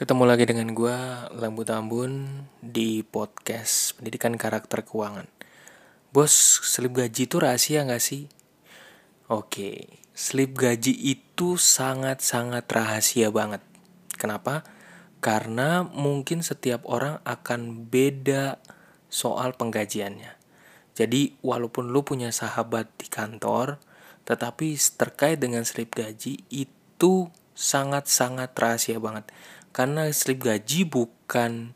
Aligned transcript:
Ketemu 0.00 0.24
lagi 0.24 0.48
dengan 0.48 0.72
gue, 0.72 0.96
Lambu 1.36 1.60
Tambun, 1.60 2.48
di 2.64 3.04
podcast 3.04 4.00
Pendidikan 4.00 4.32
Karakter 4.40 4.80
Keuangan. 4.80 5.28
Bos, 6.08 6.32
slip 6.64 6.96
gaji 6.96 7.28
itu 7.28 7.36
rahasia 7.36 7.84
gak 7.84 8.00
sih? 8.00 8.24
Oke, 9.28 10.00
slip 10.16 10.56
gaji 10.56 10.96
itu 10.96 11.60
sangat-sangat 11.60 12.64
rahasia 12.64 13.28
banget. 13.28 13.60
Kenapa? 14.16 14.64
Karena 15.20 15.84
mungkin 15.84 16.40
setiap 16.40 16.88
orang 16.88 17.20
akan 17.28 17.92
beda 17.92 18.56
soal 19.12 19.52
penggajiannya. 19.52 20.32
Jadi, 20.96 21.36
walaupun 21.44 21.92
lu 21.92 22.08
punya 22.08 22.32
sahabat 22.32 22.88
di 22.96 23.04
kantor, 23.12 23.76
tetapi 24.24 24.80
terkait 24.96 25.36
dengan 25.36 25.68
slip 25.68 25.92
gaji 25.92 26.40
itu 26.48 27.28
sangat-sangat 27.52 28.56
rahasia 28.56 28.96
banget 28.96 29.28
karena 29.70 30.10
slip 30.10 30.42
gaji 30.42 30.86
bukan 30.86 31.74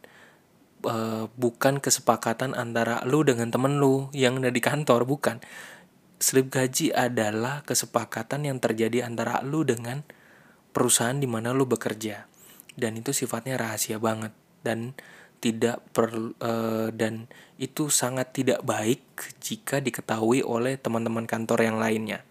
uh, 0.86 1.26
bukan 1.34 1.80
kesepakatan 1.80 2.52
antara 2.54 3.02
lu 3.06 3.22
dengan 3.22 3.50
temen 3.50 3.78
lu 3.78 4.10
yang 4.10 4.42
ada 4.42 4.50
di 4.50 4.62
kantor 4.62 5.06
bukan. 5.08 5.40
Slip 6.18 6.48
gaji 6.48 6.94
adalah 6.94 7.66
kesepakatan 7.66 8.48
yang 8.48 8.58
terjadi 8.62 9.04
antara 9.04 9.42
lu 9.42 9.66
dengan 9.66 10.06
perusahaan 10.70 11.18
di 11.18 11.26
mana 11.28 11.50
lu 11.52 11.66
bekerja. 11.66 12.26
Dan 12.74 12.98
itu 12.98 13.14
sifatnya 13.14 13.54
rahasia 13.60 14.02
banget 14.02 14.34
dan 14.66 14.96
tidak 15.38 15.84
per 15.92 16.08
uh, 16.40 16.88
dan 16.88 17.28
itu 17.60 17.92
sangat 17.92 18.32
tidak 18.32 18.64
baik 18.64 19.04
jika 19.44 19.78
diketahui 19.78 20.40
oleh 20.40 20.80
teman-teman 20.80 21.28
kantor 21.28 21.68
yang 21.68 21.76
lainnya 21.76 22.24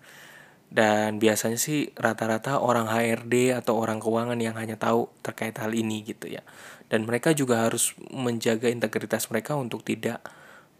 dan 0.73 1.21
biasanya 1.21 1.61
sih 1.61 1.93
rata-rata 1.93 2.57
orang 2.57 2.89
HRD 2.89 3.53
atau 3.53 3.77
orang 3.77 4.01
keuangan 4.01 4.41
yang 4.41 4.57
hanya 4.57 4.73
tahu 4.73 5.05
terkait 5.21 5.53
hal 5.61 5.69
ini 5.69 6.01
gitu 6.01 6.25
ya. 6.25 6.41
Dan 6.89 7.05
mereka 7.05 7.29
juga 7.37 7.69
harus 7.69 7.93
menjaga 8.09 8.73
integritas 8.73 9.29
mereka 9.29 9.53
untuk 9.53 9.85
tidak 9.85 10.25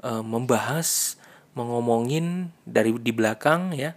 uh, 0.02 0.26
membahas 0.26 1.22
mengomongin 1.54 2.50
dari 2.66 2.98
di 2.98 3.14
belakang 3.14 3.78
ya 3.78 3.94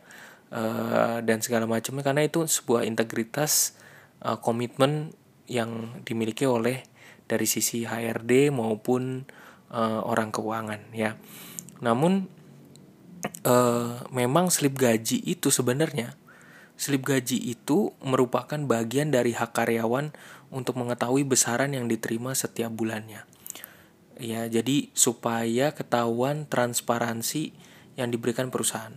uh, 0.52 1.24
dan 1.24 1.40
segala 1.40 1.64
macamnya. 1.64 2.04
Karena 2.04 2.28
itu 2.28 2.44
sebuah 2.44 2.84
integritas 2.84 3.80
uh, 4.20 4.36
komitmen 4.36 5.16
yang 5.48 5.96
dimiliki 6.04 6.44
oleh 6.44 6.84
dari 7.24 7.48
sisi 7.48 7.88
HRD 7.88 8.52
maupun 8.52 9.24
uh, 9.72 10.04
orang 10.04 10.28
keuangan 10.28 10.92
ya. 10.92 11.16
Namun 11.80 12.28
uh, 13.46 14.02
memang 14.10 14.50
slip 14.50 14.74
gaji 14.74 15.22
itu 15.22 15.54
sebenarnya 15.54 16.18
slip 16.76 17.08
gaji 17.08 17.40
itu 17.40 17.96
merupakan 18.04 18.60
bagian 18.68 19.08
dari 19.08 19.32
hak 19.32 19.56
karyawan 19.56 20.12
untuk 20.52 20.76
mengetahui 20.76 21.24
besaran 21.24 21.72
yang 21.72 21.88
diterima 21.88 22.36
setiap 22.36 22.70
bulannya. 22.70 23.24
Ya, 24.16 24.48
jadi 24.48 24.92
supaya 24.92 25.72
ketahuan 25.72 26.44
transparansi 26.48 27.52
yang 27.96 28.12
diberikan 28.12 28.52
perusahaan. 28.52 28.92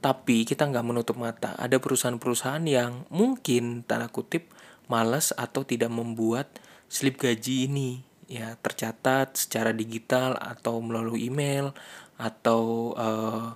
Tapi 0.00 0.48
kita 0.48 0.64
nggak 0.64 0.84
menutup 0.84 1.20
mata, 1.20 1.52
ada 1.60 1.76
perusahaan-perusahaan 1.76 2.64
yang 2.64 3.04
mungkin 3.12 3.84
tanda 3.84 4.08
kutip 4.08 4.48
malas 4.88 5.36
atau 5.36 5.60
tidak 5.64 5.92
membuat 5.92 6.48
slip 6.88 7.20
gaji 7.20 7.68
ini 7.68 8.02
ya 8.26 8.56
tercatat 8.58 9.36
secara 9.36 9.76
digital 9.76 10.40
atau 10.40 10.80
melalui 10.80 11.28
email 11.28 11.76
atau 12.16 12.94
uh, 12.96 13.54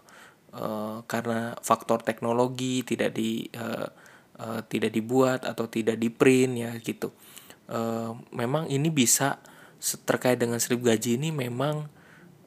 uh, 0.54 1.02
karena 1.04 1.58
faktor 1.60 2.00
teknologi 2.00 2.86
tidak 2.86 3.14
di 3.14 3.46
uh, 3.58 3.88
uh, 4.40 4.60
tidak 4.66 4.94
dibuat 4.94 5.42
atau 5.44 5.66
tidak 5.66 5.98
di 5.98 6.08
print 6.08 6.54
ya 6.58 6.72
gitu. 6.78 7.10
Uh, 7.64 8.14
memang 8.30 8.68
ini 8.68 8.92
bisa 8.92 9.40
terkait 10.04 10.40
dengan 10.40 10.60
slip 10.60 10.80
gaji 10.80 11.16
ini 11.20 11.32
memang 11.32 11.88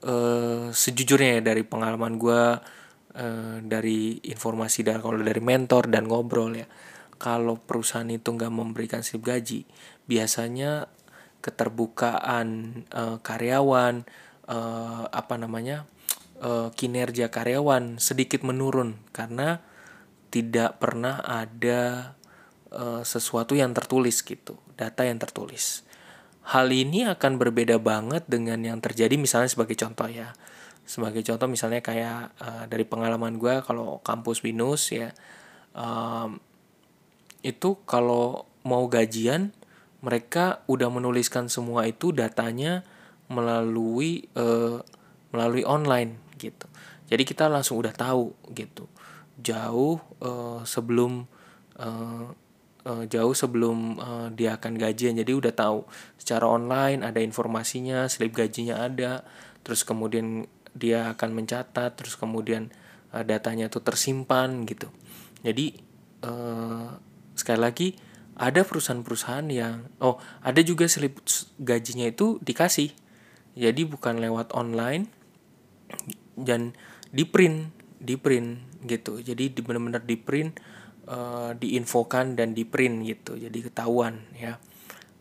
uh, 0.05 0.69
sejujurnya 0.73 1.41
ya 1.41 1.53
dari 1.53 1.63
pengalaman 1.65 2.17
gue 2.17 2.43
uh, 3.17 3.57
dari 3.61 4.17
informasi 4.25 4.85
dan 4.85 5.01
kalau 5.01 5.21
dari 5.21 5.41
mentor 5.41 5.89
dan 5.89 6.09
ngobrol 6.09 6.53
ya 6.53 6.65
kalau 7.17 7.57
perusahaan 7.57 8.09
itu 8.09 8.29
nggak 8.29 8.53
memberikan 8.53 9.01
slip 9.01 9.25
gaji 9.25 9.65
biasanya 10.05 10.89
keterbukaan 11.41 12.81
uh, 12.93 13.17
karyawan 13.21 14.05
uh, 14.49 15.05
apa 15.09 15.35
namanya 15.37 15.85
uh, 16.41 16.69
kinerja 16.73 17.29
karyawan 17.29 17.97
sedikit 18.01 18.45
menurun 18.45 18.97
karena 19.13 19.61
tidak 20.29 20.77
pernah 20.77 21.23
ada 21.23 22.13
uh, 22.73 23.01
sesuatu 23.01 23.55
yang 23.55 23.71
tertulis 23.71 24.21
gitu, 24.21 24.59
data 24.75 25.07
yang 25.07 25.17
tertulis. 25.17 25.87
Hal 26.47 26.71
ini 26.71 27.03
akan 27.03 27.35
berbeda 27.35 27.75
banget 27.79 28.23
dengan 28.27 28.63
yang 28.63 28.79
terjadi 28.79 29.19
misalnya 29.19 29.51
sebagai 29.51 29.75
contoh 29.75 30.07
ya. 30.07 30.31
Sebagai 30.87 31.19
contoh 31.19 31.51
misalnya 31.51 31.83
kayak 31.83 32.31
uh, 32.39 32.63
dari 32.71 32.87
pengalaman 32.87 33.35
gue 33.35 33.59
kalau 33.67 33.99
kampus 33.99 34.39
Binus 34.39 34.95
ya, 34.95 35.11
itu 37.43 37.69
kalau 37.85 38.49
mau 38.65 38.89
gajian 38.89 39.53
mereka 40.01 40.61
udah 40.65 40.89
menuliskan 40.91 41.49
semua 41.51 41.85
itu 41.89 42.15
datanya 42.15 42.81
melalui 43.27 44.27
uh, 44.39 44.81
melalui 45.35 45.67
online 45.67 46.26
gitu. 46.37 46.69
Jadi 47.09 47.23
kita 47.25 47.49
langsung 47.49 47.81
udah 47.81 47.91
tahu 47.91 48.31
gitu. 48.53 48.85
Jauh 49.41 49.97
uh, 50.21 50.61
sebelum 50.63 51.25
uh, 51.81 52.29
uh, 52.87 53.03
jauh 53.11 53.35
sebelum 53.35 53.99
uh, 53.99 54.27
dia 54.31 54.55
akan 54.55 54.79
gajian. 54.79 55.19
Jadi 55.19 55.31
udah 55.35 55.51
tahu 55.51 55.83
secara 56.15 56.47
online 56.47 57.03
ada 57.03 57.19
informasinya 57.19 58.07
slip 58.07 58.31
gajinya 58.31 58.79
ada 58.87 59.27
terus 59.67 59.83
kemudian 59.83 60.47
dia 60.71 61.11
akan 61.11 61.43
mencatat 61.43 61.91
terus 61.99 62.15
kemudian 62.15 62.71
uh, 63.11 63.23
datanya 63.27 63.67
tuh 63.67 63.83
tersimpan 63.83 64.63
gitu. 64.63 64.87
Jadi 65.43 65.75
uh, 66.23 66.95
sekali 67.35 67.59
lagi 67.59 67.87
ada 68.37 68.61
perusahaan-perusahaan 68.61 69.49
yang 69.49 69.89
oh 69.97 70.21
ada 70.45 70.61
juga 70.61 70.85
slip 70.85 71.19
gajinya 71.57 72.07
itu 72.07 72.37
dikasih. 72.41 72.93
Jadi 73.57 73.81
bukan 73.89 74.21
lewat 74.21 74.53
online 74.53 75.09
dan 76.37 76.77
di 77.09 77.25
print 77.25 77.73
di 77.97 78.15
print 78.15 78.81
gitu. 78.85 79.19
Jadi 79.19 79.57
di 79.57 79.59
benar-benar 79.65 80.05
di 80.05 80.15
print 80.15 80.61
uh, 81.09 81.51
diinfokan 81.57 82.37
dan 82.37 82.53
di 82.53 82.63
print 82.63 83.03
gitu. 83.09 83.33
Jadi 83.35 83.57
ketahuan 83.65 84.21
ya. 84.37 84.61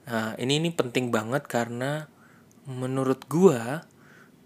Nah 0.06 0.37
ini 0.38 0.60
ini 0.60 0.71
penting 0.71 1.10
banget 1.10 1.49
karena 1.49 2.06
menurut 2.69 3.25
gua 3.26 3.88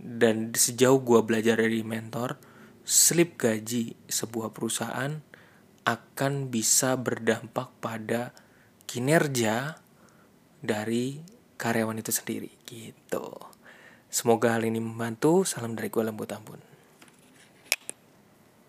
dan 0.00 0.54
sejauh 0.54 1.02
gua 1.02 1.26
belajar 1.26 1.60
dari 1.60 1.84
mentor 1.84 2.40
slip 2.86 3.36
gaji 3.36 3.98
sebuah 4.08 4.54
perusahaan 4.54 5.20
akan 5.84 6.32
bisa 6.48 6.96
berdampak 6.96 7.72
pada 7.80 8.32
kinerja 8.84 9.80
dari 10.60 11.20
karyawan 11.56 12.00
itu 12.00 12.12
sendiri 12.12 12.52
gitu. 12.68 13.36
Semoga 14.10 14.58
hal 14.58 14.66
ini 14.66 14.82
membantu. 14.82 15.46
Salam 15.46 15.78
dari 15.78 15.86
gue 15.86 16.02
Lembut 16.02 16.34
Ampun. 16.34 16.69